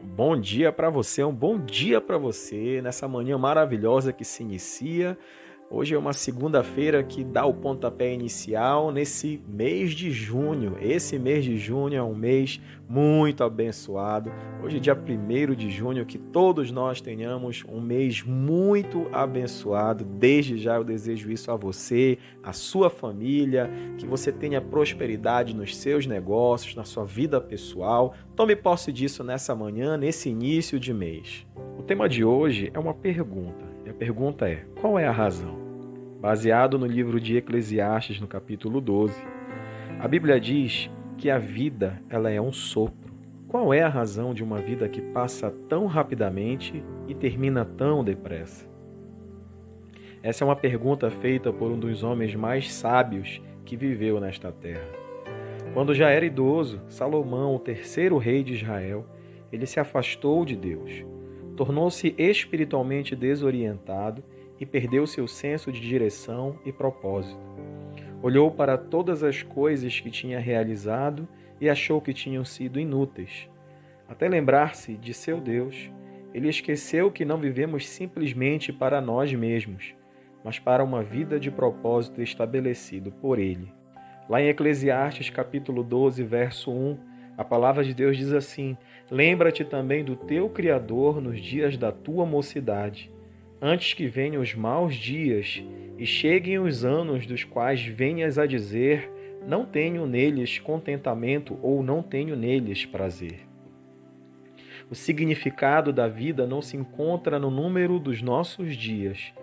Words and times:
Bom 0.00 0.40
dia 0.40 0.70
para 0.70 0.88
você, 0.88 1.24
um 1.24 1.34
bom 1.34 1.58
dia 1.58 2.00
para 2.00 2.16
você 2.16 2.80
nessa 2.80 3.08
manhã 3.08 3.36
maravilhosa 3.36 4.12
que 4.12 4.24
se 4.24 4.44
inicia. 4.44 5.18
Hoje 5.70 5.94
é 5.94 5.98
uma 5.98 6.14
segunda-feira 6.14 7.02
que 7.02 7.22
dá 7.22 7.44
o 7.44 7.52
pontapé 7.52 8.14
inicial 8.14 8.90
nesse 8.90 9.38
mês 9.46 9.92
de 9.92 10.10
junho. 10.10 10.78
Esse 10.80 11.18
mês 11.18 11.44
de 11.44 11.58
junho 11.58 11.94
é 11.94 12.02
um 12.02 12.14
mês 12.14 12.58
muito 12.88 13.44
abençoado. 13.44 14.32
Hoje, 14.64 14.78
é 14.78 14.80
dia 14.80 14.94
1 14.96 15.54
de 15.54 15.68
junho, 15.68 16.06
que 16.06 16.16
todos 16.16 16.70
nós 16.70 17.02
tenhamos 17.02 17.64
um 17.68 17.82
mês 17.82 18.22
muito 18.22 19.08
abençoado. 19.12 20.06
Desde 20.06 20.56
já 20.56 20.76
eu 20.76 20.84
desejo 20.84 21.30
isso 21.30 21.50
a 21.50 21.56
você, 21.56 22.16
a 22.42 22.54
sua 22.54 22.88
família, 22.88 23.70
que 23.98 24.06
você 24.06 24.32
tenha 24.32 24.62
prosperidade 24.62 25.54
nos 25.54 25.76
seus 25.76 26.06
negócios, 26.06 26.74
na 26.74 26.84
sua 26.84 27.04
vida 27.04 27.42
pessoal. 27.42 28.14
Tome 28.34 28.56
posse 28.56 28.90
disso 28.90 29.22
nessa 29.22 29.54
manhã, 29.54 29.98
nesse 29.98 30.30
início 30.30 30.80
de 30.80 30.94
mês. 30.94 31.46
O 31.78 31.82
tema 31.82 32.08
de 32.08 32.24
hoje 32.24 32.70
é 32.72 32.78
uma 32.78 32.94
pergunta. 32.94 33.68
E 33.84 33.90
a 33.90 33.94
pergunta 33.94 34.48
é: 34.48 34.64
qual 34.80 34.98
é 34.98 35.06
a 35.06 35.12
razão? 35.12 35.67
Baseado 36.20 36.78
no 36.78 36.86
livro 36.86 37.20
de 37.20 37.36
Eclesiastes, 37.36 38.20
no 38.20 38.26
capítulo 38.26 38.80
12, 38.80 39.14
a 40.00 40.08
Bíblia 40.08 40.40
diz 40.40 40.90
que 41.16 41.30
a 41.30 41.38
vida 41.38 42.02
ela 42.10 42.28
é 42.28 42.40
um 42.40 42.52
sopro. 42.52 43.12
Qual 43.46 43.72
é 43.72 43.82
a 43.82 43.88
razão 43.88 44.34
de 44.34 44.42
uma 44.42 44.58
vida 44.58 44.88
que 44.88 45.00
passa 45.00 45.54
tão 45.68 45.86
rapidamente 45.86 46.82
e 47.06 47.14
termina 47.14 47.64
tão 47.64 48.02
depressa? 48.02 48.68
Essa 50.20 50.42
é 50.42 50.44
uma 50.44 50.56
pergunta 50.56 51.08
feita 51.08 51.52
por 51.52 51.70
um 51.70 51.78
dos 51.78 52.02
homens 52.02 52.34
mais 52.34 52.72
sábios 52.72 53.40
que 53.64 53.76
viveu 53.76 54.18
nesta 54.18 54.50
terra. 54.50 54.88
Quando 55.72 55.94
já 55.94 56.10
era 56.10 56.26
idoso, 56.26 56.80
Salomão, 56.88 57.54
o 57.54 57.60
terceiro 57.60 58.18
rei 58.18 58.42
de 58.42 58.54
Israel, 58.54 59.06
ele 59.52 59.66
se 59.66 59.78
afastou 59.78 60.44
de 60.44 60.56
Deus 60.56 61.04
tornou-se 61.58 62.14
espiritualmente 62.16 63.16
desorientado 63.16 64.22
e 64.60 64.66
perdeu 64.66 65.06
seu 65.06 65.26
senso 65.28 65.70
de 65.70 65.80
direção 65.80 66.58
e 66.64 66.72
propósito. 66.72 67.40
Olhou 68.22 68.50
para 68.50 68.76
todas 68.76 69.22
as 69.22 69.42
coisas 69.42 70.00
que 70.00 70.10
tinha 70.10 70.40
realizado 70.40 71.28
e 71.60 71.68
achou 71.68 72.00
que 72.00 72.12
tinham 72.12 72.44
sido 72.44 72.80
inúteis. 72.80 73.48
Até 74.08 74.28
lembrar-se 74.28 74.96
de 74.96 75.14
seu 75.14 75.40
Deus, 75.40 75.90
ele 76.34 76.48
esqueceu 76.48 77.10
que 77.10 77.24
não 77.24 77.38
vivemos 77.38 77.88
simplesmente 77.88 78.72
para 78.72 79.00
nós 79.00 79.32
mesmos, 79.32 79.94
mas 80.44 80.58
para 80.58 80.82
uma 80.84 81.02
vida 81.02 81.38
de 81.38 81.50
propósito 81.50 82.22
estabelecido 82.22 83.12
por 83.12 83.38
ele. 83.38 83.72
Lá 84.28 84.42
em 84.42 84.48
Eclesiastes 84.48 85.30
capítulo 85.30 85.82
12, 85.82 86.22
verso 86.22 86.70
1, 86.70 86.98
a 87.36 87.44
palavra 87.44 87.84
de 87.84 87.94
Deus 87.94 88.16
diz 88.16 88.32
assim: 88.32 88.76
Lembra-te 89.10 89.64
também 89.64 90.04
do 90.04 90.16
teu 90.16 90.48
Criador 90.48 91.20
nos 91.20 91.40
dias 91.40 91.76
da 91.76 91.92
tua 91.92 92.26
mocidade, 92.26 93.10
antes 93.60 93.94
que 93.94 94.06
venham 94.06 94.42
os 94.42 94.54
maus 94.54 94.94
dias 94.94 95.62
e 95.98 96.06
cheguem 96.06 96.58
os 96.58 96.84
anos 96.84 97.26
dos 97.26 97.44
quais 97.44 97.84
venhas 97.84 98.38
a 98.38 98.46
dizer: 98.46 99.10
Não 99.46 99.64
tenho 99.64 100.06
neles 100.06 100.58
contentamento 100.58 101.58
ou 101.62 101.82
não 101.82 102.02
tenho 102.02 102.36
neles 102.36 102.86
prazer. 102.86 103.46
O 104.90 104.94
significado 104.94 105.92
da 105.92 106.08
vida 106.08 106.46
não 106.46 106.62
se 106.62 106.76
encontra 106.76 107.38
no 107.38 107.50
número 107.50 107.98
dos 107.98 108.22
nossos 108.22 108.74
dias, 108.74 109.34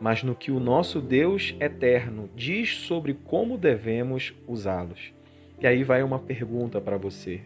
mas 0.00 0.22
no 0.22 0.34
que 0.34 0.50
o 0.50 0.58
nosso 0.58 1.00
Deus 1.00 1.54
eterno 1.60 2.30
diz 2.34 2.76
sobre 2.76 3.12
como 3.12 3.58
devemos 3.58 4.32
usá-los. 4.46 5.12
E 5.60 5.66
aí 5.66 5.84
vai 5.84 6.02
uma 6.02 6.18
pergunta 6.18 6.80
para 6.80 6.96
você. 6.96 7.42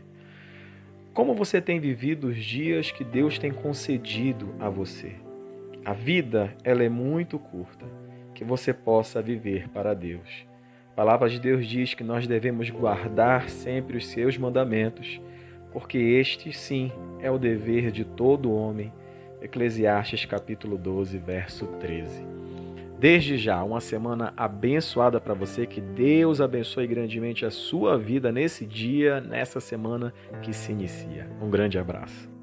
Como 1.12 1.34
você 1.34 1.60
tem 1.60 1.80
vivido 1.80 2.28
os 2.28 2.36
dias 2.36 2.92
que 2.92 3.02
Deus 3.02 3.38
tem 3.38 3.52
concedido 3.52 4.54
a 4.60 4.68
você? 4.68 5.27
A 5.84 5.92
vida, 5.92 6.54
ela 6.62 6.82
é 6.82 6.88
muito 6.88 7.38
curta, 7.38 7.86
que 8.34 8.44
você 8.44 8.72
possa 8.72 9.22
viver 9.22 9.68
para 9.68 9.94
Deus. 9.94 10.46
A 10.92 10.96
palavra 10.96 11.28
de 11.28 11.40
Deus 11.40 11.66
diz 11.66 11.94
que 11.94 12.04
nós 12.04 12.26
devemos 12.26 12.70
guardar 12.70 13.48
sempre 13.48 13.96
os 13.96 14.06
seus 14.06 14.36
mandamentos, 14.36 15.20
porque 15.72 15.98
este 15.98 16.52
sim 16.52 16.92
é 17.20 17.30
o 17.30 17.38
dever 17.38 17.90
de 17.90 18.04
todo 18.04 18.52
homem. 18.52 18.92
Eclesiastes 19.40 20.24
capítulo 20.24 20.76
12, 20.76 21.16
verso 21.18 21.66
13. 21.78 22.26
Desde 22.98 23.38
já, 23.38 23.62
uma 23.62 23.80
semana 23.80 24.32
abençoada 24.36 25.20
para 25.20 25.32
você. 25.32 25.66
Que 25.66 25.80
Deus 25.80 26.40
abençoe 26.40 26.86
grandemente 26.86 27.46
a 27.46 27.50
sua 27.50 27.96
vida 27.96 28.32
nesse 28.32 28.66
dia, 28.66 29.20
nessa 29.20 29.60
semana 29.60 30.12
que 30.42 30.52
se 30.52 30.72
inicia. 30.72 31.30
Um 31.40 31.48
grande 31.48 31.78
abraço. 31.78 32.37